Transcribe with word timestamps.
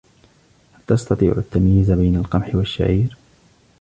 هل 0.73 0.81
تستطيع 0.87 1.31
التمييز 1.37 1.91
بين 1.91 2.15
القمح 2.15 2.55
والشعير؟ 2.55 3.17